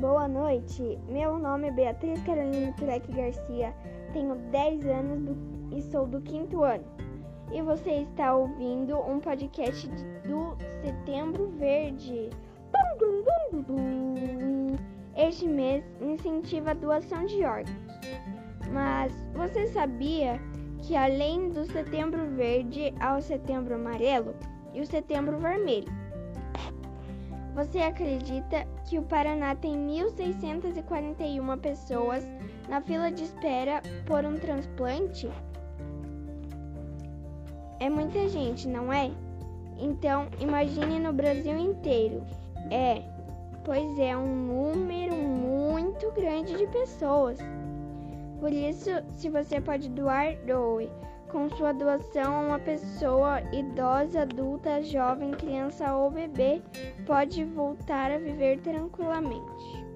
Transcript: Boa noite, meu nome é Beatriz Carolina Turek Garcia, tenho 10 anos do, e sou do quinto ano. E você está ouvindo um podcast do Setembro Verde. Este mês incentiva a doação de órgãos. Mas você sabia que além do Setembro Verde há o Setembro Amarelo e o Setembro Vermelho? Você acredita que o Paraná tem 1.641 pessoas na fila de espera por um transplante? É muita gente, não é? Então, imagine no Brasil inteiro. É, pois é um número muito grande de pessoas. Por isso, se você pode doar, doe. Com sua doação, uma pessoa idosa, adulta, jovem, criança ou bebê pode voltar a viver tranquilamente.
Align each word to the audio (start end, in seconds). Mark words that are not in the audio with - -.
Boa 0.00 0.28
noite, 0.28 0.96
meu 1.08 1.40
nome 1.40 1.66
é 1.66 1.70
Beatriz 1.72 2.22
Carolina 2.22 2.72
Turek 2.74 3.10
Garcia, 3.10 3.74
tenho 4.12 4.36
10 4.36 4.86
anos 4.86 5.22
do, 5.24 5.76
e 5.76 5.82
sou 5.82 6.06
do 6.06 6.20
quinto 6.20 6.62
ano. 6.62 6.84
E 7.52 7.60
você 7.62 8.02
está 8.02 8.32
ouvindo 8.32 8.96
um 8.96 9.18
podcast 9.18 9.88
do 10.24 10.56
Setembro 10.84 11.48
Verde. 11.58 12.30
Este 15.16 15.48
mês 15.48 15.84
incentiva 16.00 16.70
a 16.70 16.74
doação 16.74 17.26
de 17.26 17.44
órgãos. 17.44 17.76
Mas 18.72 19.12
você 19.34 19.66
sabia 19.66 20.40
que 20.80 20.94
além 20.94 21.48
do 21.48 21.64
Setembro 21.64 22.24
Verde 22.36 22.94
há 23.00 23.16
o 23.16 23.20
Setembro 23.20 23.74
Amarelo 23.74 24.32
e 24.72 24.80
o 24.80 24.86
Setembro 24.86 25.38
Vermelho? 25.38 26.07
Você 27.58 27.78
acredita 27.80 28.64
que 28.84 29.00
o 29.00 29.02
Paraná 29.02 29.52
tem 29.52 29.74
1.641 29.74 31.58
pessoas 31.58 32.24
na 32.68 32.80
fila 32.80 33.10
de 33.10 33.24
espera 33.24 33.82
por 34.06 34.24
um 34.24 34.38
transplante? 34.38 35.28
É 37.80 37.90
muita 37.90 38.28
gente, 38.28 38.68
não 38.68 38.92
é? 38.92 39.10
Então, 39.76 40.28
imagine 40.38 41.00
no 41.00 41.12
Brasil 41.12 41.58
inteiro. 41.58 42.22
É, 42.70 43.02
pois 43.64 43.98
é 43.98 44.16
um 44.16 44.36
número 44.36 45.16
muito 45.16 46.12
grande 46.12 46.56
de 46.56 46.66
pessoas. 46.68 47.40
Por 48.38 48.52
isso, 48.52 48.90
se 49.16 49.28
você 49.28 49.60
pode 49.60 49.88
doar, 49.88 50.36
doe. 50.46 50.88
Com 51.30 51.50
sua 51.50 51.72
doação, 51.72 52.46
uma 52.46 52.58
pessoa 52.58 53.40
idosa, 53.52 54.22
adulta, 54.22 54.82
jovem, 54.82 55.32
criança 55.32 55.94
ou 55.94 56.10
bebê 56.10 56.62
pode 57.06 57.44
voltar 57.44 58.10
a 58.10 58.18
viver 58.18 58.60
tranquilamente. 58.60 59.86